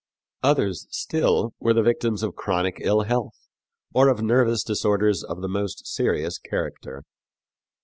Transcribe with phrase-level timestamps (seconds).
[0.41, 3.37] Others, still, were the victims of chronic ill health,
[3.93, 7.03] or of nervous disorders of the most serious character.